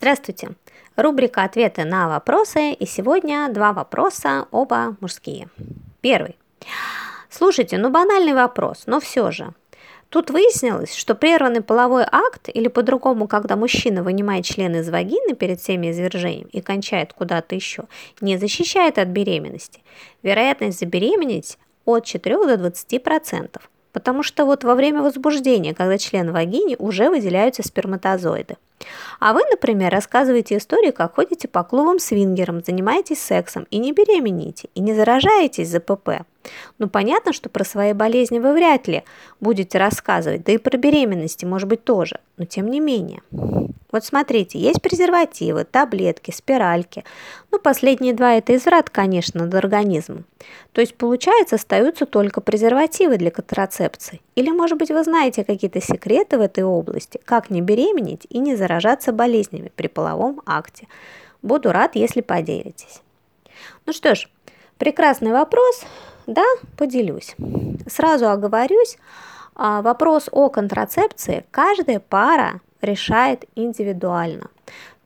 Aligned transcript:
Здравствуйте! 0.00 0.50
Рубрика 0.94 1.42
«Ответы 1.42 1.84
на 1.84 2.08
вопросы» 2.08 2.70
и 2.70 2.86
сегодня 2.86 3.48
два 3.52 3.72
вопроса, 3.72 4.46
оба 4.52 4.96
мужские. 5.00 5.48
Первый. 6.02 6.36
Слушайте, 7.28 7.78
ну 7.78 7.90
банальный 7.90 8.32
вопрос, 8.32 8.84
но 8.86 9.00
все 9.00 9.32
же. 9.32 9.54
Тут 10.08 10.30
выяснилось, 10.30 10.94
что 10.94 11.16
прерванный 11.16 11.62
половой 11.62 12.04
акт, 12.04 12.48
или 12.48 12.68
по-другому, 12.68 13.26
когда 13.26 13.56
мужчина 13.56 14.04
вынимает 14.04 14.44
член 14.44 14.76
из 14.76 14.88
вагины 14.88 15.34
перед 15.34 15.60
всеми 15.60 15.90
извержением 15.90 16.46
и 16.52 16.60
кончает 16.60 17.12
куда-то 17.12 17.56
еще, 17.56 17.86
не 18.20 18.36
защищает 18.36 18.98
от 18.98 19.08
беременности. 19.08 19.82
Вероятность 20.22 20.78
забеременеть 20.78 21.58
от 21.84 22.04
4 22.04 22.56
до 22.56 22.68
20%. 22.68 23.60
Потому 23.98 24.22
что 24.22 24.44
вот 24.44 24.62
во 24.62 24.76
время 24.76 25.02
возбуждения, 25.02 25.74
когда 25.74 25.98
член 25.98 26.30
в 26.30 26.34
вагине, 26.34 26.76
уже 26.78 27.10
выделяются 27.10 27.64
сперматозоиды. 27.64 28.56
А 29.18 29.32
вы, 29.32 29.40
например, 29.50 29.90
рассказываете 29.90 30.56
истории, 30.56 30.92
как 30.92 31.16
ходите 31.16 31.48
по 31.48 31.64
клубам 31.64 31.98
свингерам, 31.98 32.62
занимаетесь 32.64 33.20
сексом 33.20 33.66
и 33.72 33.78
не 33.78 33.90
беременеете, 33.90 34.68
и 34.76 34.80
не 34.80 34.94
заражаетесь 34.94 35.70
ЗПП. 35.70 36.22
Ну, 36.78 36.88
понятно, 36.88 37.32
что 37.32 37.48
про 37.48 37.64
свои 37.64 37.92
болезни 37.92 38.38
вы 38.38 38.52
вряд 38.52 38.86
ли 38.86 39.02
будете 39.40 39.78
рассказывать, 39.78 40.44
да 40.44 40.52
и 40.52 40.58
про 40.58 40.76
беременности, 40.76 41.44
может 41.44 41.66
быть, 41.66 41.82
тоже, 41.82 42.20
но 42.36 42.44
тем 42.44 42.70
не 42.70 42.78
менее. 42.78 43.22
Вот 43.90 44.04
смотрите, 44.04 44.58
есть 44.58 44.82
презервативы, 44.82 45.64
таблетки, 45.64 46.30
спиральки. 46.30 47.04
Ну, 47.50 47.58
последние 47.58 48.12
два– 48.12 48.34
это 48.34 48.54
изврат, 48.54 48.90
конечно, 48.90 49.44
над 49.44 49.54
организмом. 49.54 50.26
То 50.72 50.82
есть, 50.82 50.94
получается, 50.94 51.56
остаются 51.56 52.04
только 52.04 52.42
презервативы 52.42 53.16
для 53.16 53.30
контрацепции. 53.30 54.20
Или, 54.34 54.50
может 54.50 54.76
быть, 54.76 54.90
вы 54.90 55.02
знаете 55.04 55.42
какие-то 55.42 55.80
секреты 55.80 56.36
в 56.36 56.42
этой 56.42 56.64
области, 56.64 57.18
как 57.24 57.48
не 57.48 57.62
беременеть 57.62 58.26
и 58.28 58.38
не 58.38 58.56
заражаться 58.56 59.12
болезнями 59.12 59.72
при 59.74 59.86
половом 59.86 60.42
акте. 60.44 60.86
Буду 61.40 61.72
рад, 61.72 61.96
если 61.96 62.20
поделитесь. 62.20 63.00
Ну 63.86 63.94
что 63.94 64.14
ж, 64.14 64.28
прекрасный 64.76 65.32
вопрос, 65.32 65.84
да, 66.26 66.44
поделюсь. 66.76 67.34
Сразу 67.86 68.28
оговорюсь, 68.28 68.98
а, 69.54 69.80
вопрос 69.80 70.28
о 70.30 70.50
контрацепции 70.50 71.46
каждая 71.50 72.00
пара 72.00 72.60
решает 72.80 73.44
индивидуально. 73.54 74.48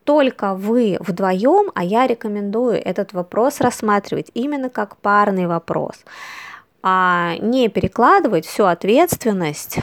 Только 0.04 0.54
вы 0.54 0.96
вдвоем, 1.00 1.70
а 1.74 1.84
я 1.84 2.06
рекомендую 2.06 2.74
этот 2.74 3.12
вопрос 3.12 3.60
рассматривать 3.60 4.30
именно 4.34 4.68
как 4.68 4.96
парный 4.96 5.46
вопрос, 5.46 5.94
а 6.82 7.36
не 7.40 7.68
перекладывать 7.68 8.44
всю 8.44 8.64
ответственность 8.64 9.78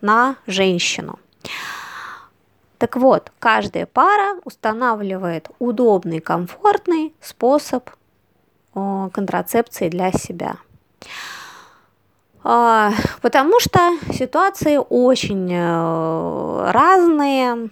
на 0.00 0.36
женщину. 0.46 1.18
Так 2.78 2.96
вот, 2.96 3.30
каждая 3.38 3.84
пара 3.84 4.40
устанавливает 4.44 5.50
удобный, 5.58 6.20
комфортный 6.20 7.12
способ 7.20 7.90
контрацепции 8.72 9.90
для 9.90 10.12
себя. 10.12 10.56
А, 12.42 12.92
потому 13.22 13.60
что 13.60 13.78
ситуации 14.12 14.78
очень 14.88 15.48
э, 15.52 16.70
разные, 16.70 17.70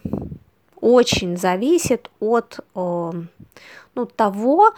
очень 0.80 1.36
зависит 1.36 2.10
от 2.20 2.60
ну, 2.74 4.06
того, 4.14 4.72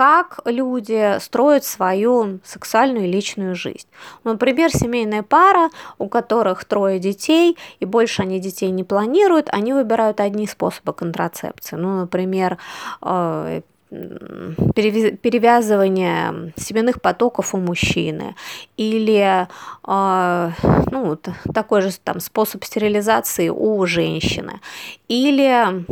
как 0.00 0.40
люди 0.44 1.18
строят 1.20 1.64
свою 1.64 2.38
сексуальную 2.44 3.06
и 3.06 3.10
личную 3.10 3.54
жизнь. 3.54 3.88
Например, 4.24 4.70
семейная 4.70 5.22
пара, 5.22 5.70
у 5.98 6.08
которых 6.08 6.64
трое 6.64 6.98
детей, 6.98 7.58
и 7.80 7.84
больше 7.84 8.22
они 8.22 8.40
детей 8.40 8.70
не 8.70 8.84
планируют, 8.84 9.48
они 9.50 9.72
выбирают 9.72 10.20
одни 10.20 10.46
способы 10.46 10.92
контрацепции. 10.92 11.76
Ну, 11.76 12.00
например, 12.00 12.58
э, 13.02 13.62
перевязывание 13.90 16.52
семенных 16.56 17.00
потоков 17.00 17.54
у 17.54 17.58
мужчины 17.58 18.36
или 18.76 19.48
э, 19.86 20.50
ну, 20.92 21.16
такой 21.52 21.82
же 21.82 21.90
там 22.04 22.20
способ 22.20 22.64
стерилизации 22.64 23.48
у 23.48 23.84
женщины 23.86 24.60
или 25.08 25.84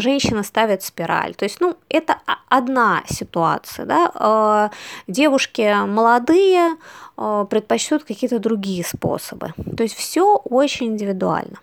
женщина 0.00 0.42
ставит 0.42 0.82
спираль. 0.82 1.36
То 1.36 1.44
есть, 1.44 1.60
ну, 1.60 1.76
это 1.88 2.16
одна 2.48 3.04
ситуация. 3.08 3.86
Да? 3.86 4.10
Э, 4.14 4.70
девушки 5.06 5.86
молодые 5.86 6.76
э, 7.16 7.46
предпочтут 7.48 8.02
какие-то 8.02 8.40
другие 8.40 8.84
способы. 8.84 9.54
То 9.76 9.84
есть 9.84 9.94
все 9.94 10.36
очень 10.36 10.86
индивидуально. 10.86 11.58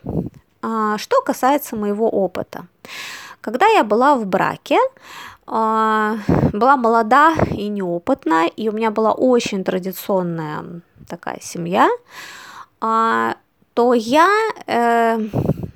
Что 0.97 1.21
касается 1.21 1.75
моего 1.75 2.09
опыта. 2.09 2.65
Когда 3.39 3.67
я 3.67 3.83
была 3.83 4.15
в 4.15 4.25
браке, 4.25 4.79
а, 4.79 5.34
была 5.47 6.77
молода 6.77 7.35
и 7.51 7.67
неопытна, 7.67 8.47
и 8.47 8.67
у 8.69 8.71
меня 8.71 8.89
была 8.89 9.13
очень 9.13 9.63
традиционная 9.63 10.81
такая 11.07 11.39
семья, 11.41 11.87
а, 12.81 13.35
то 13.75 13.93
я, 13.93 14.29
э, 14.65 15.17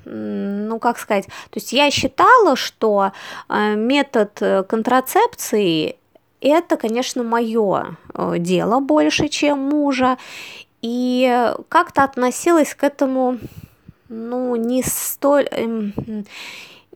ну 0.04 0.78
как 0.80 0.98
сказать, 0.98 1.26
то 1.26 1.56
есть 1.56 1.72
я 1.72 1.90
считала, 1.90 2.56
что 2.56 3.12
э, 3.48 3.74
метод 3.76 4.66
контрацепции 4.68 5.96
это, 6.40 6.76
конечно, 6.76 7.22
мое 7.22 7.96
э, 8.14 8.34
дело 8.38 8.80
больше, 8.80 9.28
чем 9.28 9.58
мужа, 9.58 10.16
и 10.82 11.52
как-то 11.68 12.04
относилась 12.04 12.74
к 12.74 12.82
этому, 12.84 13.38
ну, 14.08 14.56
не 14.56 14.82
столь 14.82 15.46
эм, 15.50 15.92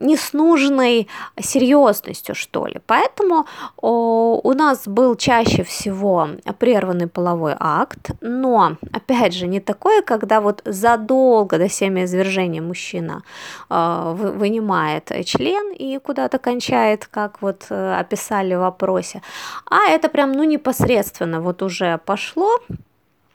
не 0.05 0.17
с 0.17 0.33
нужной 0.33 1.09
серьезностью, 1.41 2.35
что 2.35 2.67
ли. 2.67 2.81
Поэтому 2.87 3.47
о, 3.77 4.41
у 4.43 4.53
нас 4.53 4.87
был 4.87 5.17
чаще 5.17 5.65
всего 5.65 6.29
прерванный 6.59 7.09
половой 7.09 7.57
акт, 7.59 8.11
но, 8.21 8.77
опять 8.93 9.35
же, 9.35 9.47
не 9.47 9.61
такое, 9.61 10.03
когда 10.03 10.41
вот 10.41 10.63
задолго 10.65 11.59
до 11.59 11.69
семяизвержения 11.69 12.63
мужчина 12.63 13.23
э, 13.71 14.15
вынимает 14.15 15.11
член 15.25 15.73
и 15.73 15.99
куда-то 15.99 16.39
кончает, 16.39 17.07
как 17.07 17.43
вот 17.43 17.67
э, 17.71 17.95
описали 18.01 18.55
в 18.55 18.61
вопросе, 18.61 19.23
а 19.71 19.89
это 19.89 20.09
прям, 20.09 20.33
ну, 20.33 20.45
непосредственно 20.45 21.41
вот 21.41 21.63
уже 21.63 21.99
пошло, 22.05 22.59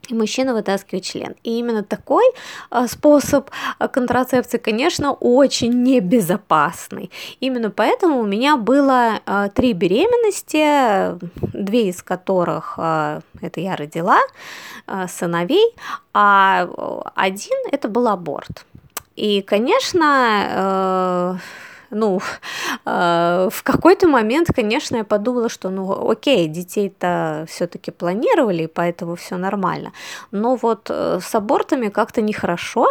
и 0.09 0.13
мужчина 0.15 0.53
вытаскивает 0.53 1.03
член. 1.03 1.35
И 1.43 1.59
именно 1.59 1.83
такой 1.83 2.23
а, 2.69 2.87
способ 2.87 3.49
а, 3.77 3.87
контрацепции, 3.87 4.57
конечно, 4.57 5.13
очень 5.13 5.83
небезопасный. 5.83 7.11
Именно 7.39 7.69
поэтому 7.69 8.19
у 8.19 8.25
меня 8.25 8.57
было 8.57 9.19
а, 9.25 9.49
три 9.49 9.73
беременности, 9.73 11.17
две 11.53 11.89
из 11.89 12.01
которых 12.01 12.77
это 12.77 13.59
я 13.59 13.75
родила, 13.75 14.19
сыновей, 15.07 15.75
а 16.13 16.67
один 17.15 17.57
это 17.71 17.87
был 17.87 18.07
аборт. 18.07 18.65
И, 19.15 19.41
конечно, 19.41 21.39
ну, 21.91 22.19
э, 22.85 23.49
в 23.51 23.63
какой-то 23.63 24.07
момент, 24.07 24.47
конечно, 24.55 24.97
я 24.97 25.03
подумала, 25.03 25.49
что, 25.49 25.69
ну, 25.69 26.09
окей, 26.09 26.47
детей-то 26.47 27.45
все-таки 27.47 27.91
планировали, 27.91 28.65
поэтому 28.67 29.15
все 29.15 29.37
нормально. 29.37 29.91
Но 30.31 30.55
вот 30.55 30.89
э, 30.89 31.19
с 31.21 31.35
абортами 31.35 31.89
как-то 31.89 32.21
нехорошо, 32.21 32.87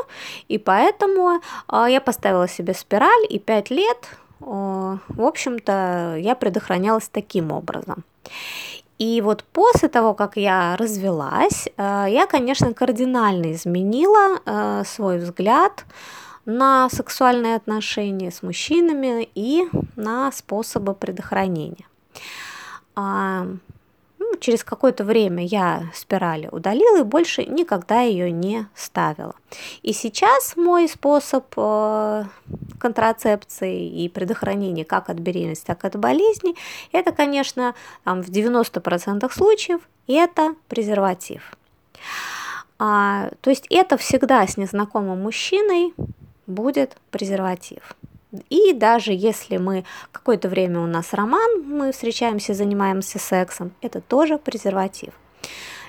и 0.49 0.59
поэтому 0.59 1.41
э, 1.73 1.87
я 1.89 2.01
поставила 2.01 2.49
себе 2.49 2.75
спираль, 2.75 3.27
и 3.29 3.39
5 3.39 3.71
лет, 3.71 4.09
э, 4.41 4.45
в 4.45 5.23
общем-то, 5.23 6.17
я 6.19 6.35
предохранялась 6.35 7.09
таким 7.09 7.53
образом. 7.53 8.05
И 8.99 9.21
вот 9.21 9.45
после 9.45 9.89
того, 9.89 10.15
как 10.15 10.37
я 10.37 10.77
развелась, 10.77 11.69
э, 11.77 12.07
я, 12.09 12.27
конечно, 12.27 12.75
кардинально 12.75 13.53
изменила 13.53 14.41
э, 14.45 14.83
свой 14.85 15.19
взгляд 15.19 15.85
на 16.49 16.89
сексуальные 16.89 17.57
отношения 17.57 18.31
с 18.31 18.43
мужчинами 18.43 19.29
и 19.35 19.69
на 19.97 20.33
способы 20.33 20.95
предохранения. 20.95 21.85
А, 22.97 23.47
ну, 24.19 24.37
через 24.41 24.65
какое-то 24.65 25.05
время 25.05 25.45
я 25.45 25.91
спирали 25.93 26.49
удалила 26.51 27.01
и 27.01 27.03
больше 27.03 27.45
никогда 27.45 28.01
ее 28.01 28.33
не 28.33 28.67
ставила. 28.75 29.35
И 29.83 29.93
сейчас 29.93 30.57
мой 30.57 30.89
способ 30.89 31.45
э, 31.55 32.25
контрацепции 32.81 33.87
и 33.87 34.09
предохранения 34.09 34.87
как 34.87 35.11
от 35.11 35.19
беременности, 35.19 35.67
так 35.67 35.85
и 35.85 35.87
от 35.89 35.97
болезней, 35.97 36.57
это, 36.93 37.13
конечно, 37.13 37.75
там, 38.05 38.23
в 38.23 38.31
90% 38.31 39.31
случаев 39.31 39.83
это 40.07 40.55
презерватив. 40.67 41.53
А, 42.79 43.29
то 43.43 43.51
есть 43.51 43.67
это 43.69 43.99
всегда 43.99 44.47
с 44.47 44.57
незнакомым 44.57 45.23
мужчиной, 45.23 45.93
будет 46.49 46.97
презерватив. 47.11 47.97
И 48.51 48.73
даже 48.75 49.13
если 49.13 49.57
мы 49.57 49.85
какое-то 50.13 50.49
время 50.49 50.81
у 50.81 50.87
нас 50.87 51.15
роман, 51.15 51.63
мы 51.65 51.93
встречаемся, 51.93 52.53
занимаемся 52.53 53.19
сексом, 53.19 53.73
это 53.81 54.01
тоже 54.01 54.39
презерватив. 54.39 55.13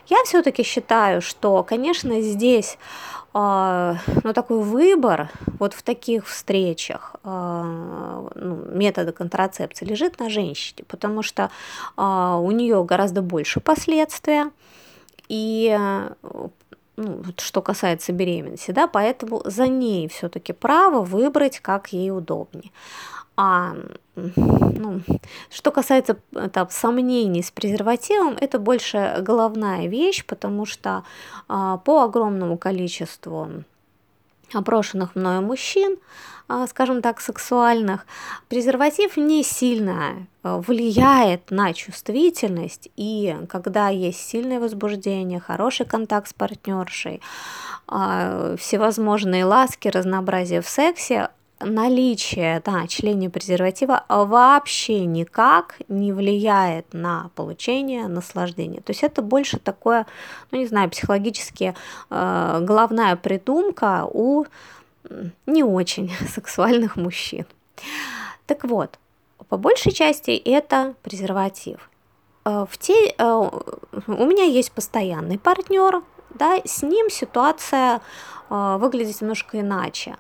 Я 0.08 0.24
все-таки 0.26 0.64
считаю, 0.64 1.22
что, 1.22 1.64
конечно, 1.64 2.22
здесь 2.22 2.78
э, 3.34 3.96
ну, 4.24 4.34
такой 4.34 4.64
выбор 4.64 5.30
вот 5.60 5.74
в 5.74 5.84
таких 5.84 6.28
встречах 6.28 7.16
э, 7.24 8.30
ну, 8.36 8.56
метода 8.72 9.12
контрацепции 9.12 9.86
лежит 9.86 10.20
на 10.20 10.30
женщине, 10.30 10.84
потому 10.88 11.22
что 11.22 11.52
а, 11.96 12.38
у 12.38 12.50
нее 12.52 12.84
гораздо 12.84 13.22
больше 13.22 13.60
последствия. 13.60 14.50
И 15.28 15.78
ну, 17.00 17.24
что 17.38 17.62
касается 17.62 18.12
беременности, 18.12 18.72
да, 18.72 18.88
поэтому 18.88 19.42
за 19.46 19.68
ней 19.68 20.08
все-таки 20.10 20.54
право 20.54 21.02
выбрать, 21.02 21.60
как 21.60 21.94
ей 21.94 22.12
удобнее. 22.12 22.72
А 23.38 23.76
ну, 24.16 25.02
что 25.50 25.72
касается 25.72 26.18
там, 26.52 26.70
сомнений 26.70 27.42
с 27.42 27.52
презервативом, 27.52 28.36
это 28.40 28.60
больше 28.60 29.16
головная 29.22 29.88
вещь, 29.88 30.26
потому 30.26 30.66
что 30.66 31.04
а, 31.48 31.78
по 31.78 32.04
огромному 32.04 32.58
количеству 32.58 33.64
опрошенных 34.54 35.16
мною 35.16 35.42
мужчин, 35.42 35.98
скажем 36.68 37.02
так, 37.02 37.22
сексуальных, 37.22 38.06
презерватив 38.48 39.18
не 39.18 39.44
сильно 39.44 40.28
а, 40.42 40.60
влияет 40.60 41.52
на 41.52 41.74
чувствительность, 41.74 42.90
и 42.96 43.36
когда 43.50 43.90
есть 43.90 44.20
сильное 44.20 44.60
возбуждение, 44.60 45.40
хороший 45.40 45.86
контакт 45.86 46.30
с 46.30 46.34
партнершей, 46.34 47.22
а, 47.88 48.56
всевозможные 48.58 49.46
ласки, 49.46 49.88
разнообразие 49.88 50.62
в 50.62 50.68
сексе, 50.68 51.30
наличие 51.60 52.62
да, 52.66 52.88
чления 52.88 53.30
презерватива 53.30 54.06
вообще 54.08 55.06
никак 55.06 55.76
не 55.88 56.14
влияет 56.14 56.94
на 56.94 57.32
получение 57.36 58.08
наслаждения. 58.08 58.82
То 58.82 58.92
есть 58.92 59.04
это 59.04 59.22
больше 59.22 59.60
такое, 59.60 60.06
ну 60.52 60.58
не 60.58 60.68
знаю, 60.68 60.90
психологически 60.90 61.76
э, 62.10 62.60
головная 62.62 63.16
придумка 63.18 64.08
у 64.12 64.46
не 65.46 65.64
очень 65.64 66.12
сексуальных 66.34 66.96
мужчин. 66.96 67.46
Так 68.46 68.64
вот, 68.64 68.98
по 69.48 69.58
большей 69.58 69.92
части 69.92 70.32
это 70.32 70.96
презерватив. 71.04 71.90
Э, 72.46 72.66
в 72.70 72.78
те, 72.78 73.14
э, 73.18 73.50
у 74.08 74.26
меня 74.26 74.44
есть 74.44 74.72
постоянный 74.72 75.38
партнер, 75.38 76.02
да, 76.32 76.60
с 76.66 76.84
ним 76.84 77.10
ситуация 77.10 78.02
э, 78.50 78.78
выглядит 78.80 79.22
немножко 79.22 79.60
иначе. 79.60 80.18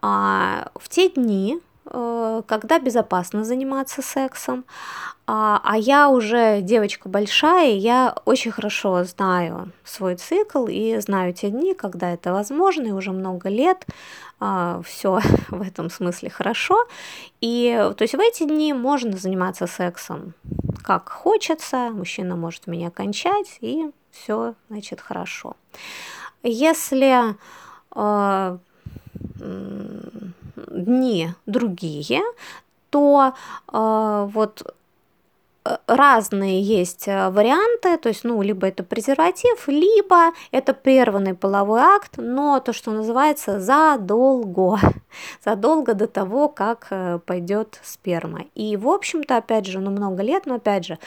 А, 0.00 0.70
в 0.74 0.88
те 0.88 1.08
дни, 1.08 1.60
когда 1.90 2.78
безопасно 2.78 3.44
заниматься 3.44 4.02
сексом, 4.02 4.64
а, 5.26 5.60
а 5.62 5.76
я 5.76 6.08
уже 6.08 6.60
девочка 6.62 7.08
большая, 7.08 7.72
я 7.72 8.14
очень 8.24 8.50
хорошо 8.50 9.04
знаю 9.04 9.72
свой 9.84 10.16
цикл 10.16 10.66
и 10.66 10.98
знаю 11.00 11.32
те 11.34 11.50
дни, 11.50 11.74
когда 11.74 12.12
это 12.12 12.32
возможно, 12.32 12.86
и 12.86 12.92
уже 12.92 13.12
много 13.12 13.48
лет 13.48 13.86
а, 14.40 14.80
все 14.84 15.20
в 15.48 15.62
этом 15.62 15.90
смысле 15.90 16.30
хорошо. 16.30 16.86
И 17.40 17.92
то 17.96 18.02
есть 18.02 18.14
в 18.14 18.20
эти 18.20 18.44
дни 18.44 18.72
можно 18.72 19.16
заниматься 19.16 19.66
сексом 19.66 20.34
как 20.88 21.10
хочется, 21.10 21.90
мужчина 21.90 22.34
может 22.34 22.66
меня 22.66 22.90
кончать, 22.90 23.58
и 23.60 23.90
все, 24.10 24.54
значит, 24.70 25.02
хорошо. 25.02 25.54
Если 26.42 27.36
э, 27.94 28.58
дни 30.84 31.30
другие, 31.46 32.22
то 32.90 33.34
э, 33.72 34.28
вот 34.32 34.74
э, 35.64 35.76
разные 35.86 36.62
есть 36.62 37.08
э, 37.08 37.30
варианты, 37.30 37.98
то 37.98 38.08
есть, 38.08 38.24
ну, 38.24 38.40
либо 38.42 38.66
это 38.66 38.82
презерватив, 38.82 39.68
либо 39.68 40.32
это 40.50 40.74
прерванный 40.74 41.34
половой 41.34 41.80
акт, 41.80 42.14
но 42.16 42.60
то, 42.60 42.72
что 42.72 42.90
называется 42.90 43.60
задолго, 43.60 44.78
задолго 45.44 45.94
до 45.94 46.06
того, 46.06 46.48
как 46.48 46.86
э, 46.90 47.18
пойдет 47.24 47.80
сперма. 47.82 48.46
И, 48.54 48.76
в 48.76 48.88
общем-то, 48.88 49.36
опять 49.36 49.66
же, 49.66 49.80
ну, 49.80 49.90
много 49.90 50.22
лет, 50.22 50.46
но, 50.46 50.54
опять 50.54 50.86
же, 50.86 50.98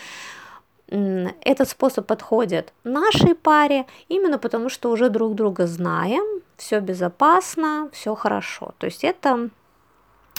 этот 0.91 1.69
способ 1.69 2.05
подходит 2.05 2.73
нашей 2.83 3.33
паре 3.33 3.85
именно 4.09 4.37
потому, 4.37 4.67
что 4.67 4.91
уже 4.91 5.09
друг 5.09 5.35
друга 5.35 5.65
знаем, 5.65 6.41
все 6.57 6.81
безопасно, 6.81 7.89
все 7.93 8.13
хорошо. 8.13 8.73
То 8.77 8.87
есть 8.87 9.05
это 9.05 9.49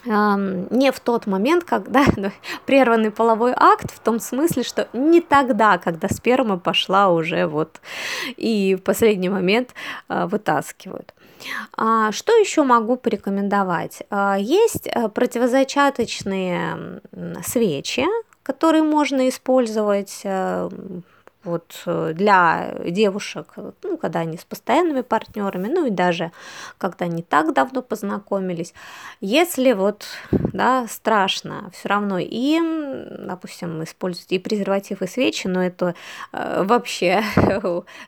не 0.05 0.91
в 0.91 1.01
тот 1.01 1.27
момент, 1.27 1.65
когда 1.65 2.05
прерванный 2.67 3.11
половой 3.11 3.53
акт, 3.57 3.93
в 3.95 4.01
том 4.01 4.19
смысле, 4.21 4.63
что 4.63 4.89
не 4.93 5.21
тогда, 5.21 5.79
когда 5.79 6.09
сперма 6.09 6.59
пошла 6.59 7.11
уже 7.11 7.47
вот 7.47 7.81
и 8.37 8.75
в 8.75 8.83
последний 8.83 9.29
момент 9.29 9.75
а, 10.09 10.27
вытаскивают. 10.27 11.15
А, 11.77 12.13
что 12.13 12.33
еще 12.33 12.63
могу 12.63 12.97
порекомендовать? 12.97 14.03
А, 14.11 14.37
есть 14.39 14.87
э, 14.87 15.09
противозачаточные 15.09 17.01
свечи, 17.45 18.07
которые 18.43 18.83
можно 18.83 19.29
использовать 19.29 20.21
э, 20.25 20.69
вот 21.45 21.83
э, 21.87 22.13
для 22.15 22.75
девушек, 22.85 23.55
ну, 23.83 23.97
когда 23.97 24.21
они 24.21 24.37
с 24.37 24.45
постоянными 24.45 25.03
партнерами, 25.03 25.69
ну 25.69 25.87
и 25.87 25.91
даже 25.91 26.33
когда 26.79 27.07
не 27.07 27.23
так 27.23 27.53
давно 27.53 27.83
познакомились, 27.83 28.75
если 29.21 29.73
вот, 29.73 30.07
да, 30.31 30.87
страшно, 30.89 31.71
все 31.73 31.89
равно 31.89 32.19
им, 32.19 33.27
допустим, 33.27 33.83
использовать 33.83 34.33
и 34.33 34.39
презерватив, 34.39 35.03
и 35.03 35.07
свечи, 35.07 35.47
но 35.47 35.63
это 35.63 35.95
э, 36.33 36.63
вообще, 36.65 37.23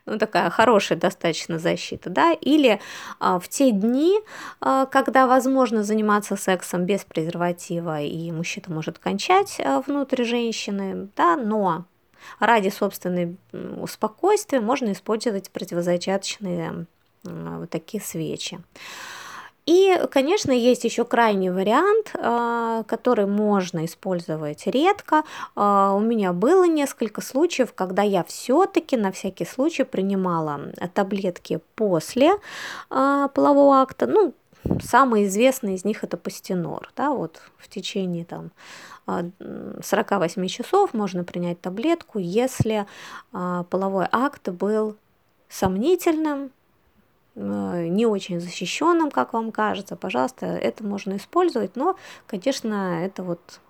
ну, 0.06 0.19
такая 0.19 0.50
хорошая 0.50 0.98
достаточно 0.98 1.58
защита, 1.58 2.10
да, 2.10 2.32
или 2.32 2.81
э, 3.20 3.38
в 3.42 3.48
те 3.48 3.70
дни, 3.70 4.19
э, 4.60 4.86
когда 4.90 5.26
возможно 5.26 5.82
заниматься 5.82 6.36
сексом 6.36 6.84
без 6.84 7.04
презерватива, 7.04 8.00
и 8.00 8.31
мужчина 8.31 8.66
может 8.69 8.98
кончать 8.98 9.56
э, 9.58 9.82
внутрь 9.86 10.25
женщины, 10.25 11.08
да, 11.16 11.36
но 11.36 11.84
ради 12.38 12.69
собственной 12.69 13.37
спокойствия 13.88 14.61
можно 14.61 14.93
использовать 14.93 15.50
противозачаточные 15.50 16.87
вот 17.25 17.71
такие 17.71 18.03
свечи. 18.03 18.61
И, 19.67 19.99
конечно, 20.11 20.53
есть 20.53 20.85
еще 20.85 21.05
крайний 21.05 21.49
вариант, 21.49 22.12
а, 22.15 22.82
который 22.82 23.26
можно 23.26 23.87
использовать 23.87 24.67
редко. 24.67 25.23
А, 25.56 25.94
у 25.94 26.00
меня 26.00 26.35
было 26.35 26.67
несколько 26.67 27.23
случаев, 27.23 27.73
когда 27.73 28.03
я 28.03 28.25
все-таки 28.25 28.99
на 28.99 29.11
всякий 29.11 29.47
случай 29.47 29.85
принимала 29.85 30.61
таблетки 30.93 31.61
после 31.77 32.32
а, 32.91 33.29
полового 33.29 33.81
акта. 33.81 34.06
Ну, 34.06 34.35
самый 34.82 35.26
известный 35.26 35.75
из 35.75 35.84
них 35.84 36.05
это 36.05 36.16
пастенор. 36.16 36.90
Да, 36.96 37.11
вот 37.11 37.43
в 37.58 37.69
течение 37.69 38.25
там, 38.25 38.50
48 39.06 40.46
часов 40.46 40.94
можно 40.94 41.24
принять 41.24 41.60
таблетку, 41.60 42.19
если 42.19 42.86
а, 43.32 43.65
половой 43.65 44.06
акт 44.10 44.48
был 44.48 44.96
сомнительным, 45.48 46.50
э, 47.34 47.86
не 47.89 48.06
очень 48.06 48.41
защищенным, 48.41 49.10
как 49.10 49.34
вам 49.34 49.53
кажется, 49.53 49.94
пожалуйста, 49.94 50.46
это 50.46 50.84
можно 50.84 51.17
использовать, 51.17 51.77
но, 51.77 51.96
конечно, 52.27 53.05
это 53.05 53.22
вот 53.22 53.60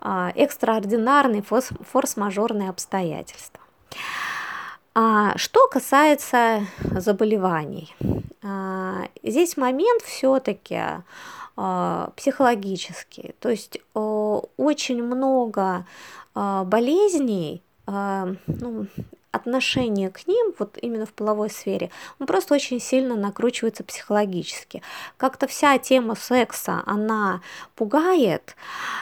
а, 0.00 0.32
экстраординарные 0.34 1.42
форс-мажорные 1.42 2.70
обстоятельства. 2.70 3.61
А 4.94 5.36
что 5.38 5.68
касается 5.68 6.66
заболеваний, 6.80 7.94
здесь 9.22 9.56
момент 9.56 10.02
все-таки 10.02 10.80
а, 11.56 12.12
психологические. 12.16 13.34
То 13.40 13.50
есть 13.50 13.78
очень 13.94 15.02
много 15.02 15.86
а, 16.34 16.64
болезней, 16.64 17.62
а, 17.86 18.34
ну, 18.46 18.86
отношение 19.32 20.10
к 20.10 20.26
ним, 20.28 20.54
вот 20.58 20.78
именно 20.80 21.06
в 21.06 21.12
половой 21.12 21.50
сфере, 21.50 21.90
он 22.20 22.26
просто 22.26 22.54
очень 22.54 22.80
сильно 22.80 23.16
накручивается 23.16 23.82
психологически. 23.82 24.82
Как-то 25.16 25.46
вся 25.46 25.76
тема 25.78 26.14
секса, 26.14 26.82
она 26.86 27.40
пугает, 27.74 28.54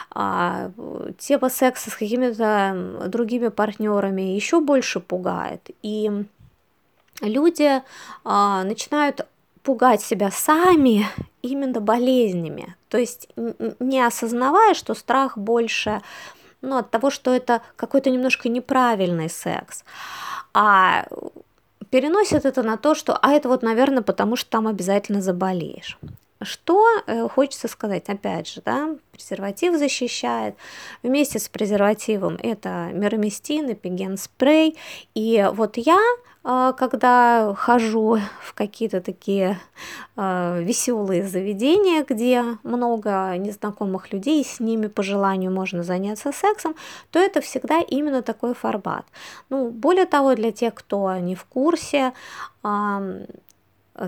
а 0.09 0.71
тема 1.19 1.49
секса 1.49 1.91
с 1.91 1.95
какими-то 1.95 3.05
другими 3.07 3.49
партнерами 3.49 4.21
еще 4.21 4.61
больше 4.61 5.01
пугает. 5.01 5.69
И 5.83 6.09
люди 7.21 7.81
а, 8.23 8.63
начинают 8.63 9.27
пугать 9.63 10.01
себя 10.01 10.31
сами 10.31 11.05
именно 11.41 11.81
болезнями, 11.81 12.75
то 12.89 12.97
есть 12.97 13.27
не 13.79 14.01
осознавая, 14.01 14.73
что 14.73 14.93
страх 14.93 15.37
больше 15.37 16.01
ну, 16.61 16.77
от 16.77 16.91
того, 16.91 17.09
что 17.09 17.33
это 17.33 17.61
какой-то 17.75 18.09
немножко 18.09 18.49
неправильный 18.49 19.29
секс, 19.29 19.83
а 20.53 21.05
переносят 21.89 22.45
это 22.45 22.63
на 22.63 22.77
то, 22.77 22.95
что 22.95 23.17
а 23.21 23.31
это 23.31 23.49
вот, 23.49 23.63
наверное, 23.63 24.03
потому 24.03 24.35
что 24.35 24.49
там 24.49 24.67
обязательно 24.67 25.21
заболеешь. 25.21 25.97
Что 26.41 26.85
э, 27.05 27.27
хочется 27.27 27.67
сказать, 27.67 28.09
опять 28.09 28.47
же, 28.47 28.61
да, 28.63 28.95
презерватив 29.11 29.77
защищает. 29.77 30.55
Вместе 31.03 31.39
с 31.39 31.47
презервативом 31.49 32.37
это 32.41 32.89
мироместин, 32.93 33.71
эпиген 33.71 34.17
спрей. 34.17 34.77
И 35.13 35.47
вот 35.53 35.77
я 35.77 35.99
а, 36.43 36.73
когда 36.73 37.53
хожу 37.55 38.17
в 38.41 38.53
какие-то 38.55 38.99
такие 38.99 39.59
а, 40.15 40.59
веселые 40.59 41.27
заведения, 41.27 42.03
где 42.03 42.43
много 42.63 43.37
незнакомых 43.37 44.11
людей, 44.11 44.43
с 44.43 44.59
ними 44.59 44.87
по 44.87 45.03
желанию 45.03 45.51
можно 45.51 45.83
заняться 45.83 46.31
сексом, 46.31 46.75
то 47.11 47.19
это 47.19 47.41
всегда 47.41 47.79
именно 47.81 48.23
такой 48.23 48.55
формат. 48.55 49.05
Ну, 49.49 49.69
более 49.69 50.07
того, 50.07 50.33
для 50.33 50.51
тех, 50.51 50.73
кто 50.73 51.15
не 51.17 51.35
в 51.35 51.45
курсе, 51.45 52.13
Э, 52.63 53.25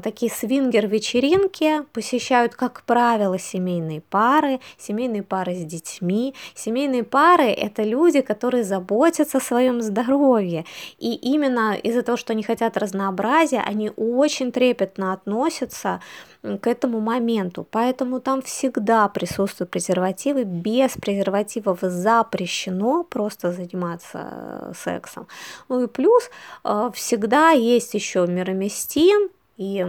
такие 0.02 0.32
свингер-вечеринки 0.32 1.84
посещают, 1.94 2.56
как 2.56 2.84
правило, 2.84 3.38
семейные 3.38 4.02
пары, 4.02 4.60
семейные 4.78 5.24
пары 5.24 5.56
с 5.56 5.64
детьми. 5.66 6.34
Семейные 6.56 7.04
пары– 7.04 7.46
это 7.46 7.84
люди, 7.84 8.22
которые 8.22 8.64
заботятся 8.64 9.38
о 9.38 9.42
своем 9.42 9.82
здоровье. 9.82 10.66
И 11.00 11.14
именно 11.14 11.76
из-за 11.76 12.02
того, 12.02 12.18
что 12.18 12.34
они 12.34 12.44
хотят 12.44 12.78
разнообразия, 12.78 13.62
они 13.66 13.92
очень 13.96 14.52
трепетно 14.52 15.14
относятся 15.14 16.02
к 16.44 16.68
этому 16.68 17.00
моменту. 17.00 17.66
Поэтому 17.72 18.20
там 18.20 18.42
всегда 18.42 19.08
присутствуют 19.08 19.72
презервативы. 19.72 20.44
Без 20.44 20.92
презервативов 20.92 21.80
запрещено 21.82 23.04
просто 23.04 23.52
заниматься 23.52 24.28
э, 24.32 24.74
сексом. 24.76 25.28
Ну 25.70 25.84
и 25.84 25.88
плюс 25.88 26.30
э, 26.64 26.92
всегда 26.94 27.52
есть 27.52 27.94
еще 27.94 28.28
мироместин, 28.28 29.30
и 29.58 29.86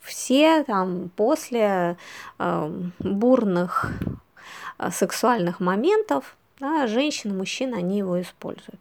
все 0.00 0.64
там 0.64 1.10
после 1.16 1.96
э, 2.38 2.70
бурных 2.98 3.92
э, 4.78 4.90
сексуальных 4.90 5.60
моментов, 5.60 6.36
да, 6.60 6.86
женщины, 6.86 7.34
мужчины, 7.34 7.76
они 7.76 7.98
его 7.98 8.20
используют. 8.20 8.80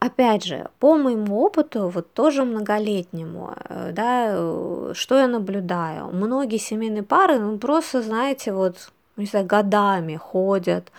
Опять 0.00 0.44
же, 0.44 0.68
по 0.78 0.96
моему 0.96 1.42
опыту, 1.42 1.88
вот 1.88 2.12
тоже 2.12 2.44
многолетнему, 2.44 3.54
э, 3.68 3.90
да, 3.92 4.28
э, 4.30 4.92
что 4.94 5.18
я 5.18 5.26
наблюдаю? 5.26 6.08
Многие 6.12 6.58
семейные 6.58 7.02
пары, 7.02 7.38
ну, 7.40 7.58
просто, 7.58 8.02
знаете, 8.02 8.52
вот, 8.52 8.92
не 9.16 9.26
знаю, 9.26 9.46
годами 9.46 10.16
ходят, 10.16 10.92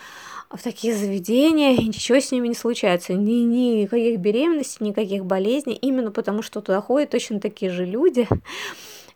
в 0.50 0.64
такие 0.64 0.96
заведения, 0.96 1.76
и 1.76 1.88
ничего 1.88 2.20
с 2.20 2.32
ними 2.32 2.48
не 2.48 2.56
случается. 2.56 3.14
Ни, 3.14 3.82
никаких 3.84 4.20
беременностей, 4.20 4.86
никаких 4.86 5.26
болезней, 5.26 5.76
именно 5.76 6.12
потому 6.12 6.42
что 6.42 6.62
туда 6.62 6.82
ходят 6.82 7.12
точно 7.12 7.40
такие 7.40 7.72
же 7.72 7.86
люди, 7.86 8.28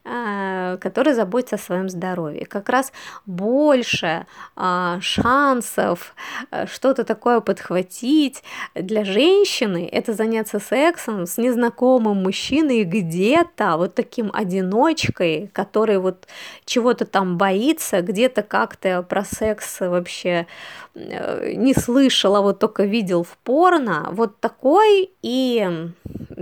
а, 0.05 0.75
которые 0.77 1.15
заботятся 1.15 1.55
о 1.55 1.59
своем 1.59 1.87
здоровье. 1.87 2.45
Как 2.45 2.67
раз 2.67 2.91
больше 3.25 4.25
а, 4.57 4.99
шансов 4.99 6.13
а, 6.51 6.67
что-то 6.67 7.05
такое 7.05 7.39
подхватить 7.39 8.43
для 8.75 9.05
женщины, 9.05 9.87
это 9.89 10.11
заняться 10.11 10.59
сексом 10.59 11.25
с 11.25 11.37
незнакомым 11.37 12.21
мужчиной 12.21 12.83
где-то, 12.83 13.77
вот 13.77 13.95
таким 13.95 14.29
одиночкой, 14.33 15.49
который 15.53 15.99
вот 15.99 16.27
чего-то 16.65 17.05
там 17.05 17.37
боится, 17.37 18.01
где-то 18.01 18.43
как-то 18.43 19.03
про 19.03 19.23
секс 19.23 19.79
вообще 19.79 20.47
э, 20.95 21.53
не 21.53 21.73
слышал, 21.73 22.35
а 22.35 22.41
вот 22.41 22.59
только 22.59 22.83
видел 22.83 23.23
в 23.23 23.37
порно, 23.37 24.09
вот 24.11 24.37
такой 24.41 25.11
и 25.21 25.65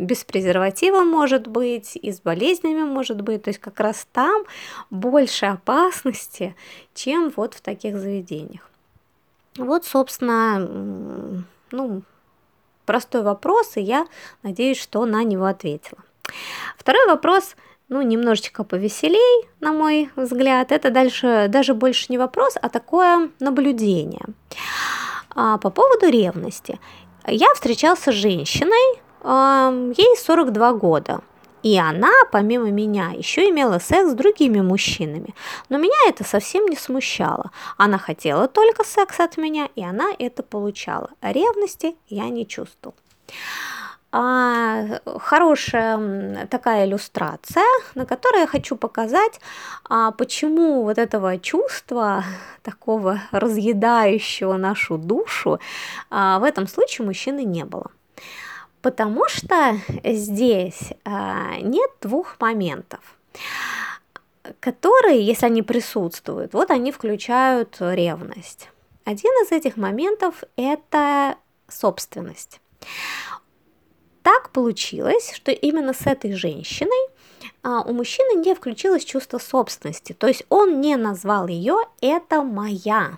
без 0.02 0.24
презерватива 0.24 1.02
может 1.02 1.48
быть, 1.48 1.96
и 1.96 2.12
с 2.12 2.20
болезнями 2.20 2.84
может 2.84 3.22
быть, 3.22 3.44
то 3.44 3.50
есть 3.50 3.60
как 3.60 3.80
раз 3.80 4.08
там 4.12 4.44
больше 4.90 5.46
опасности, 5.46 6.56
чем 6.94 7.32
вот 7.36 7.54
в 7.54 7.62
таких 7.62 7.98
заведениях. 7.98 8.70
Вот, 9.58 9.86
собственно, 9.86 11.46
ну, 11.72 12.02
простой 12.86 13.22
вопрос, 13.22 13.78
и 13.78 13.82
я 13.82 14.08
надеюсь, 14.44 14.80
что 14.80 15.06
на 15.06 15.24
него 15.24 15.46
ответила. 15.46 16.00
Второй 16.78 17.06
вопрос, 17.08 17.56
ну, 17.90 18.02
немножечко 18.02 18.64
повеселей, 18.64 19.50
на 19.60 19.74
мой 19.74 20.10
взгляд, 20.16 20.72
это 20.72 20.90
дальше 20.90 21.48
даже 21.50 21.74
больше 21.74 22.08
не 22.10 22.18
вопрос, 22.18 22.56
а 22.62 22.70
такое 22.70 23.30
наблюдение. 23.40 24.26
А, 25.36 25.58
по 25.58 25.70
поводу 25.70 26.10
ревности. 26.10 26.80
Я 27.28 27.54
встречался 27.54 28.12
с 28.12 28.16
женщиной, 28.16 29.01
ей 29.24 30.18
42 30.18 30.74
года. 30.74 31.22
И 31.64 31.78
она, 31.78 32.12
помимо 32.32 32.72
меня, 32.72 33.12
еще 33.16 33.50
имела 33.50 33.80
секс 33.80 34.12
с 34.12 34.16
другими 34.16 34.62
мужчинами. 34.62 35.36
Но 35.70 35.78
меня 35.78 35.98
это 36.08 36.24
совсем 36.24 36.66
не 36.66 36.76
смущало. 36.76 37.52
Она 37.78 37.98
хотела 37.98 38.48
только 38.48 38.84
секс 38.84 39.20
от 39.20 39.38
меня, 39.38 39.70
и 39.76 39.84
она 39.84 40.12
это 40.18 40.42
получала. 40.44 41.12
Ревности 41.22 41.96
я 42.08 42.30
не 42.30 42.48
чувствовал. 42.48 42.96
А, 44.14 45.00
хорошая 45.06 46.46
такая 46.48 46.86
иллюстрация, 46.86 47.64
на 47.96 48.06
которой 48.06 48.42
я 48.42 48.48
хочу 48.48 48.76
показать, 48.76 49.40
а, 49.88 50.12
почему 50.12 50.84
вот 50.84 50.98
этого 50.98 51.38
чувства, 51.38 52.26
такого 52.64 53.22
разъедающего 53.32 54.58
нашу 54.58 54.98
душу, 54.98 55.60
а, 56.10 56.40
в 56.40 56.44
этом 56.44 56.68
случае 56.68 57.06
мужчины 57.06 57.46
не 57.46 57.64
было. 57.64 57.92
Потому 58.82 59.28
что 59.28 59.80
здесь 60.04 60.94
а, 61.06 61.58
нет 61.58 61.92
двух 62.02 62.40
моментов, 62.40 63.00
которые, 64.60 65.24
если 65.24 65.46
они 65.46 65.62
присутствуют, 65.62 66.54
вот 66.54 66.72
они 66.72 66.92
включают 66.92 67.78
ревность. 67.80 68.70
Один 69.06 69.32
из 69.44 69.52
этих 69.52 69.78
моментов– 69.78 70.44
это 70.56 71.36
собственность. 71.68 72.60
Так 74.24 74.52
получилось, 74.52 75.32
что 75.34 75.52
именно 75.52 75.94
с 75.94 76.06
этой 76.08 76.34
женщиной 76.34 77.10
а, 77.64 77.82
у 77.82 77.94
мужчины 77.94 78.40
не 78.40 78.56
включилось 78.56 79.06
чувство 79.06 79.38
собственности, 79.38 80.14
то 80.14 80.28
есть 80.28 80.44
он 80.50 80.82
не 80.82 80.96
назвал 80.96 81.48
ее 81.48 81.78
«это 82.02 82.42
моя», 82.42 83.18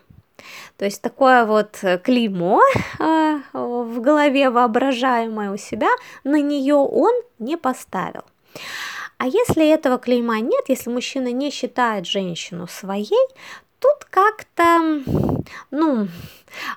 то 0.78 0.86
есть 0.86 1.02
такое 1.02 1.46
вот 1.46 1.80
клеймо 2.04 2.62
э, 3.00 3.40
в 3.84 4.02
голове 4.02 4.50
воображаемое 4.50 5.52
у 5.52 5.58
себя, 5.58 5.90
на 6.24 6.42
нее 6.42 6.76
он 6.76 7.14
не 7.40 7.58
поставил. 7.58 8.24
А 9.18 9.28
если 9.28 9.70
этого 9.70 9.98
клейма 9.98 10.40
нет, 10.40 10.66
если 10.68 10.90
мужчина 10.90 11.32
не 11.32 11.50
считает 11.52 12.06
женщину 12.06 12.68
своей, 12.68 13.28
тут 13.80 14.06
как-то, 14.10 15.02
ну, 15.72 16.08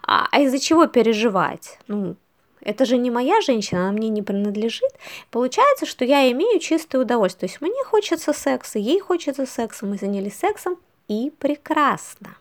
а, 0.02 0.28
а 0.30 0.40
из-за 0.40 0.58
чего 0.58 0.86
переживать? 0.86 1.78
Ну, 1.88 2.16
это 2.60 2.84
же 2.84 2.96
не 2.96 3.10
моя 3.10 3.40
женщина, 3.40 3.82
она 3.82 3.92
мне 3.92 4.08
не 4.08 4.22
принадлежит. 4.22 4.90
Получается, 5.30 5.86
что 5.86 6.04
я 6.04 6.30
имею 6.32 6.58
чистое 6.60 7.02
удовольствие. 7.02 7.48
То 7.48 7.52
есть 7.52 7.60
мне 7.60 7.84
хочется 7.84 8.32
секса, 8.32 8.78
ей 8.78 9.00
хочется 9.00 9.46
секса, 9.46 9.86
мы 9.86 9.96
занялись 9.96 10.36
сексом, 10.36 10.76
и 11.08 11.32
прекрасно. 11.38 12.36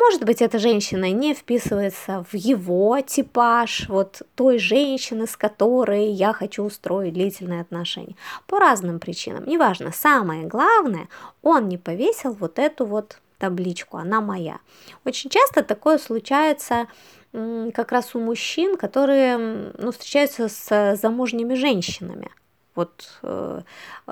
Может 0.00 0.24
быть, 0.24 0.40
эта 0.40 0.58
женщина 0.58 1.12
не 1.12 1.34
вписывается 1.34 2.24
в 2.32 2.34
его 2.34 2.98
типаж, 3.02 3.86
вот 3.88 4.22
той 4.34 4.58
женщины, 4.58 5.26
с 5.26 5.36
которой 5.36 6.06
я 6.06 6.32
хочу 6.32 6.64
устроить 6.64 7.12
длительные 7.12 7.60
отношения. 7.60 8.16
По 8.46 8.58
разным 8.58 8.98
причинам. 8.98 9.44
Неважно, 9.46 9.92
самое 9.92 10.46
главное, 10.46 11.08
он 11.42 11.68
не 11.68 11.76
повесил 11.76 12.32
вот 12.32 12.58
эту 12.58 12.86
вот 12.86 13.18
табличку, 13.38 13.98
она 13.98 14.22
моя. 14.22 14.60
Очень 15.04 15.28
часто 15.28 15.62
такое 15.62 15.98
случается 15.98 16.86
как 17.32 17.92
раз 17.92 18.14
у 18.14 18.20
мужчин, 18.20 18.78
которые 18.78 19.36
ну, 19.76 19.92
встречаются 19.92 20.48
с 20.48 20.96
замужними 20.96 21.52
женщинами. 21.54 22.30
Вот 22.74 23.18
э, 23.22 23.60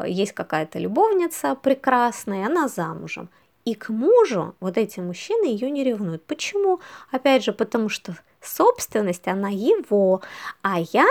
есть 0.06 0.32
какая-то 0.32 0.78
любовница 0.78 1.54
прекрасная, 1.54 2.46
она 2.46 2.68
замужем. 2.68 3.30
И 3.68 3.74
к 3.74 3.90
мужу 3.90 4.54
вот 4.60 4.78
эти 4.78 4.98
мужчины 4.98 5.44
ее 5.44 5.70
не 5.70 5.84
ревнуют. 5.84 6.24
Почему? 6.24 6.80
Опять 7.10 7.44
же, 7.44 7.52
потому 7.52 7.90
что 7.90 8.16
собственность, 8.40 9.28
она 9.28 9.50
его, 9.50 10.22
а 10.62 10.80
я 10.80 11.06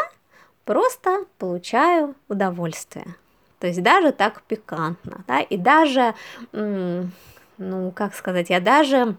просто 0.65 1.25
получаю 1.37 2.15
удовольствие. 2.27 3.15
То 3.59 3.67
есть 3.67 3.83
даже 3.83 4.11
так 4.11 4.41
пикантно, 4.41 5.23
да, 5.27 5.41
и 5.41 5.55
даже, 5.55 6.15
ну, 6.51 7.91
как 7.93 8.15
сказать, 8.15 8.49
я 8.49 8.59
даже, 8.59 9.17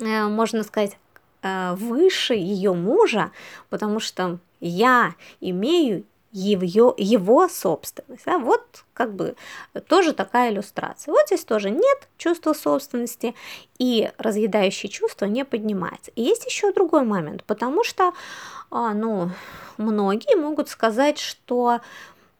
э, 0.00 0.24
можно 0.24 0.62
сказать, 0.64 0.98
э, 1.40 1.74
выше 1.76 2.34
ее 2.34 2.74
мужа, 2.74 3.30
потому 3.70 4.00
что 4.00 4.38
я 4.60 5.14
имею 5.40 6.04
его, 6.34 6.94
его 6.98 7.48
собственность. 7.48 8.24
Да? 8.26 8.38
Вот 8.38 8.84
как 8.92 9.14
бы 9.14 9.36
тоже 9.88 10.12
такая 10.12 10.50
иллюстрация. 10.50 11.12
Вот 11.12 11.26
здесь 11.26 11.44
тоже 11.44 11.70
нет 11.70 12.08
чувства 12.18 12.52
собственности, 12.52 13.34
и 13.78 14.10
разъедающее 14.18 14.90
чувство 14.90 15.26
не 15.26 15.44
поднимается. 15.44 16.10
И 16.16 16.22
есть 16.22 16.44
еще 16.44 16.72
другой 16.72 17.04
момент, 17.04 17.44
потому 17.44 17.84
что 17.84 18.12
а, 18.70 18.92
ну, 18.94 19.30
многие 19.78 20.36
могут 20.36 20.68
сказать, 20.68 21.18
что 21.18 21.80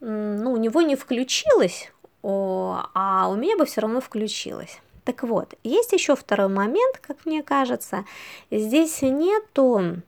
ну, 0.01 0.53
у 0.53 0.57
него 0.57 0.83
не 0.83 0.97
включилось 0.97 1.91
а 2.27 3.29
у 3.29 3.37
меня 3.37 3.57
бы 3.57 3.67
все 3.67 3.83
равно 3.83 4.01
включилось. 4.01 4.81
Так 5.05 5.23
вот, 5.23 5.55
есть 5.63 5.93
еще 5.93 6.17
второй 6.17 6.49
момент, 6.49 6.99
как 6.99 7.27
мне 7.27 7.43
кажется, 7.43 8.07
здесь 8.51 9.03
нету 9.03 10.01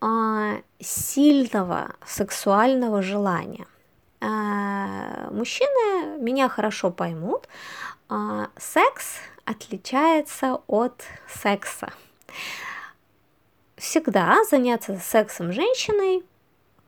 а, 0.00 0.60
сильного 0.80 1.94
сексуального 2.06 3.02
желания. 3.02 3.66
А, 4.20 5.30
мужчины 5.30 6.18
меня 6.18 6.48
хорошо 6.48 6.90
поймут, 6.90 7.48
а, 8.08 8.48
секс 8.56 9.16
отличается 9.44 10.60
от 10.66 11.02
секса. 11.28 11.92
Всегда 13.76 14.44
заняться 14.44 14.98
сексом 14.98 15.52
женщиной 15.52 16.22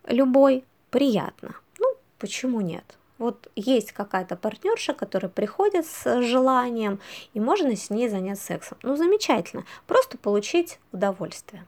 любой 0.06 0.64
приятно. 0.90 1.54
Ну, 1.78 1.86
почему 2.18 2.60
нет? 2.60 2.96
Вот 3.18 3.50
есть 3.56 3.92
какая-то 3.92 4.36
партнерша, 4.36 4.92
которая 4.92 5.30
приходит 5.30 5.86
с 5.86 6.22
желанием, 6.22 7.00
и 7.32 7.40
можно 7.40 7.74
с 7.74 7.90
ней 7.90 8.08
заняться 8.08 8.44
сексом. 8.44 8.78
Ну, 8.82 8.96
замечательно, 8.96 9.64
просто 9.86 10.18
получить 10.18 10.78
удовольствие. 10.92 11.66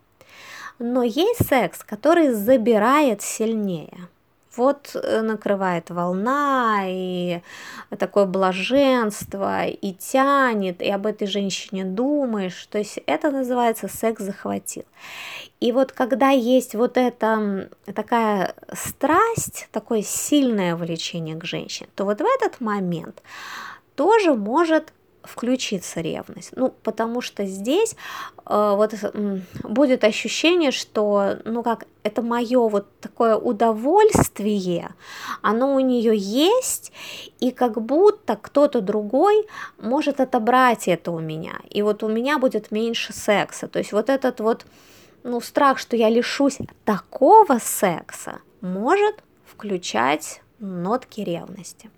Но 0.79 1.03
есть 1.03 1.47
секс, 1.47 1.83
который 1.85 2.33
забирает 2.33 3.23
сильнее 3.23 4.09
вот 4.59 4.91
э, 4.95 5.23
накрывает 5.23 5.89
волна, 5.91 6.83
и 6.87 7.41
такое 7.99 8.27
блаженство, 8.27 9.67
и 9.67 9.93
тянет, 9.95 10.83
и 10.83 10.91
об 10.91 11.07
этой 11.07 11.27
женщине 11.27 11.85
думаешь. 11.85 12.67
То 12.67 12.79
есть 12.79 12.99
это 13.07 13.31
называется 13.31 13.89
секс 13.89 14.23
захватил. 14.23 14.85
И 15.61 15.73
вот 15.73 15.93
когда 15.93 16.31
есть 16.31 16.75
вот 16.75 16.97
эта 16.99 17.71
такая 17.95 18.55
страсть, 18.73 19.69
такое 19.73 20.03
сильное 20.03 20.77
влечение 20.77 21.37
к 21.37 21.45
женщине, 21.45 21.89
то 21.95 22.05
вот 22.05 22.21
в 22.21 22.25
этот 22.25 22.61
момент 22.61 23.23
тоже 23.95 24.35
может 24.35 24.93
включится 25.29 26.01
ревность. 26.01 26.51
Ну, 26.57 26.75
потому 26.83 27.21
что 27.21 27.45
здесь 27.45 27.95
э, 28.47 28.75
вот 28.77 28.95
э, 28.95 29.39
будет 29.63 30.05
ощущение, 30.05 30.71
что, 30.71 31.39
ну 31.45 31.63
как, 31.63 31.87
это 32.03 32.23
мое 32.23 32.69
вот 32.69 32.87
такое 33.01 33.37
удовольствие, 33.37 34.95
оно 35.43 35.75
у 35.75 35.81
нее 35.81 36.17
есть, 36.17 36.93
и 37.41 37.51
как 37.51 37.81
будто 37.81 38.37
кто-то 38.37 38.81
другой 38.81 39.47
может 39.79 40.21
отобрать 40.21 40.89
это 40.89 41.11
у 41.11 41.21
меня, 41.21 41.61
и 41.69 41.83
вот 41.83 42.03
у 42.03 42.09
меня 42.09 42.39
будет 42.39 42.71
меньше 42.71 43.13
секса. 43.13 43.69
То 43.69 43.79
есть 43.79 43.93
вот 43.93 44.09
этот 44.09 44.41
вот, 44.41 44.67
ну, 45.23 45.41
страх, 45.41 45.79
что 45.79 45.97
я 45.97 46.09
лишусь 46.09 46.59
такого 46.85 47.59
секса, 47.59 48.41
может 48.61 49.23
включать 49.45 50.41
нотки 50.59 51.21
ревности. 51.21 51.91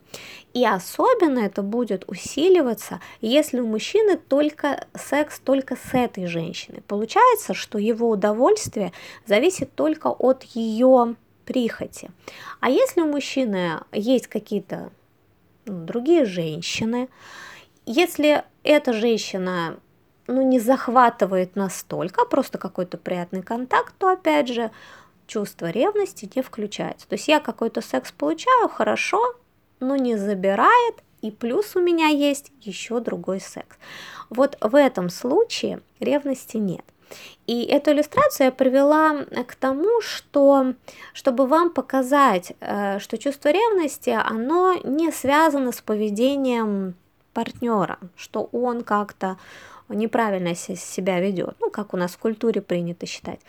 И 0.53 0.67
особенно 0.67 1.39
это 1.41 1.63
будет 1.63 2.05
усиливаться, 2.09 3.01
если 3.21 3.61
у 3.61 3.67
мужчины 3.67 4.17
только 4.17 4.87
секс 4.95 5.39
только 5.39 5.77
с 5.77 5.95
этой 5.95 6.27
женщиной. 6.27 6.83
Получается, 6.87 7.55
что 7.55 7.79
его 7.79 8.11
удовольствие 8.11 8.93
зависит 9.27 9.75
только 9.75 10.09
от 10.09 10.43
ее 10.43 11.15
прихоти. 11.45 12.11
А 12.61 12.69
если 12.69 13.01
у 13.01 13.07
мужчины 13.07 13.81
есть 13.93 14.27
какие-то 14.27 14.91
ну, 15.67 15.85
другие 15.85 16.25
женщины, 16.25 17.09
если 17.87 18.45
эта 18.63 18.93
женщина 18.93 19.79
ну, 20.27 20.43
не 20.43 20.59
захватывает 20.59 21.57
настолько, 21.57 22.25
просто 22.25 22.59
какой-то 22.59 22.99
приятный 22.99 23.43
контакт, 23.43 23.95
то 23.99 24.09
опять 24.09 24.49
же 24.49 24.71
чувство 25.27 25.71
ревности 25.71 26.31
не 26.35 26.43
включается. 26.43 27.09
То 27.09 27.15
есть 27.15 27.29
я 27.29 27.41
какой-то 27.41 27.81
секс 27.81 28.13
получаю, 28.13 28.69
хорошо, 28.69 29.21
но 29.81 29.97
не 29.97 30.17
забирает, 30.17 31.03
и 31.23 31.31
плюс 31.31 31.77
у 31.77 31.81
меня 31.81 32.09
есть 32.09 32.53
еще 32.61 33.01
другой 33.01 33.41
секс. 33.41 33.77
Вот 34.31 34.57
в 34.61 34.75
этом 34.75 35.09
случае 35.09 35.83
ревности 35.99 36.57
нет. 36.57 36.85
И 37.47 37.65
эту 37.65 37.91
иллюстрацию 37.91 38.47
я 38.47 38.53
привела 38.53 39.25
к 39.47 39.57
тому, 39.57 40.01
что, 40.01 40.75
чтобы 41.13 41.47
вам 41.47 41.71
показать, 41.71 42.53
э, 42.61 43.01
что 43.01 43.19
чувство 43.19 43.49
ревности, 43.49 44.11
оно 44.11 44.75
не 44.85 45.11
связано 45.11 45.73
с 45.73 45.81
поведением 45.81 46.95
партнера, 47.33 47.99
что 48.15 48.49
он 48.53 48.83
как-то 48.83 49.39
неправильно 49.89 50.55
себя 50.55 51.19
ведет, 51.19 51.57
ну, 51.59 51.71
как 51.71 51.95
у 51.95 51.97
нас 51.97 52.13
в 52.13 52.19
культуре 52.19 52.61
принято 52.61 53.07
считать, 53.07 53.41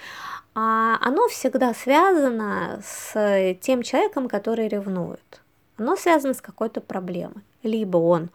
а 0.56 0.98
оно 1.00 1.28
всегда 1.28 1.76
связано 1.76 2.82
с 2.84 3.56
тем 3.62 3.84
человеком, 3.84 4.28
который 4.28 4.68
ревнует 4.68 5.41
оно 5.82 5.96
связано 5.96 6.34
с 6.34 6.42
какой-то 6.42 6.80
проблемой. 6.80 7.44
Либо 7.64 7.98
он 7.98 8.30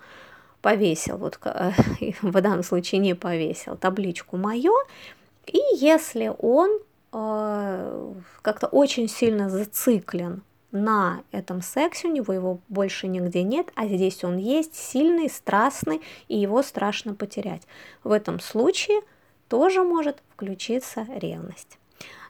повесил, 0.62 1.16
вот 1.16 1.38
в 2.22 2.40
данном 2.40 2.64
случае 2.64 3.00
не 3.00 3.14
повесил, 3.14 3.76
табличку 3.76 4.36
«Мое», 4.36 4.72
и 5.46 5.60
если 5.76 6.34
он 6.38 6.80
э, 7.12 8.14
как-то 8.42 8.66
очень 8.66 9.08
сильно 9.08 9.48
зациклен 9.48 10.42
на 10.72 11.22
этом 11.30 11.62
сексе, 11.62 12.08
у 12.08 12.12
него 12.12 12.32
его 12.32 12.58
больше 12.68 13.06
нигде 13.06 13.44
нет, 13.44 13.68
а 13.76 13.86
здесь 13.86 14.24
он 14.24 14.38
есть, 14.38 14.74
сильный, 14.74 15.30
страстный, 15.30 16.02
и 16.26 16.36
его 16.36 16.64
страшно 16.64 17.14
потерять. 17.14 17.62
В 18.02 18.10
этом 18.10 18.40
случае 18.40 19.02
тоже 19.48 19.84
может 19.84 20.18
включиться 20.34 21.06
ревность. 21.08 21.78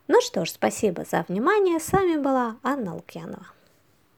Ну 0.09 0.21
что 0.21 0.45
ж, 0.45 0.51
спасибо 0.51 1.05
за 1.11 1.25
внимание. 1.27 1.81
С 1.81 1.91
вами 1.91 2.19
была 2.19 2.57
Анна 2.63 2.95
Лукьянова. 2.95 3.56